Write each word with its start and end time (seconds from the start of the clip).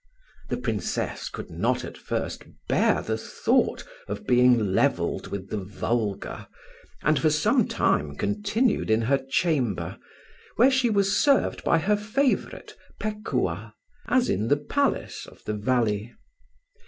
The 0.49 0.57
Princess 0.57 1.29
could 1.29 1.51
not 1.51 1.85
at 1.85 1.95
first 1.95 2.45
bear 2.67 3.03
the 3.03 3.19
thought 3.19 3.83
of 4.07 4.25
being 4.25 4.73
levelled 4.73 5.27
with 5.27 5.49
the 5.51 5.59
vulgar, 5.63 6.47
and 7.03 7.19
for 7.19 7.29
some 7.29 7.67
time 7.67 8.15
continued 8.15 8.89
in 8.89 9.03
her 9.03 9.19
chamber, 9.19 9.99
where 10.55 10.71
she 10.71 10.89
was 10.89 11.15
served 11.15 11.63
by 11.63 11.77
her 11.77 11.95
favourite 11.95 12.75
Pekuah, 12.99 13.75
as 14.07 14.27
in 14.27 14.47
the 14.47 14.57
palace 14.57 15.27
of 15.27 15.43
the 15.43 15.53
valley. 15.53 16.11